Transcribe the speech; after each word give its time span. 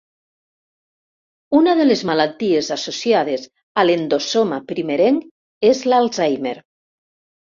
Una 1.57 1.73
de 1.79 1.83
les 1.89 2.01
malalties 2.09 2.69
associades 2.77 3.45
a 3.81 3.85
l'endosoma 3.89 4.59
primerenc 4.71 5.29
és 5.73 5.85
l'Alzheimer. 5.93 6.57